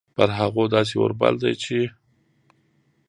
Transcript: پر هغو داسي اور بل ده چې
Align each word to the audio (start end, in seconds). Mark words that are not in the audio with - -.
پر 0.15 0.29
هغو 0.39 0.63
داسي 0.73 0.95
اور 1.01 1.11
بل 1.19 1.33
ده 1.41 1.51
چې 1.63 1.79